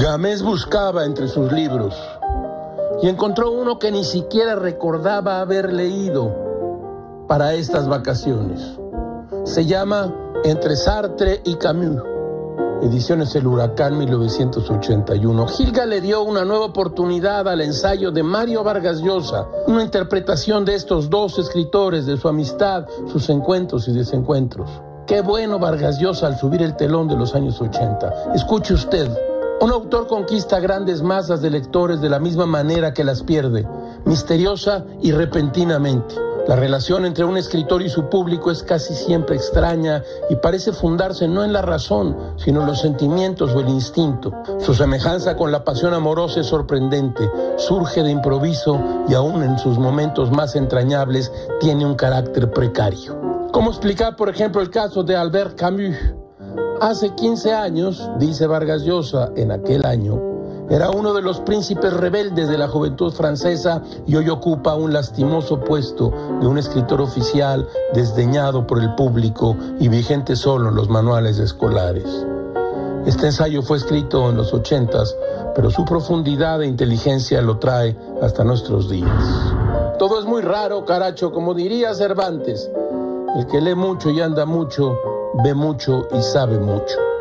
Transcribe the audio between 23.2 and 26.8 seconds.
encuentros y desencuentros. Qué bueno Vargas Llosa al subir el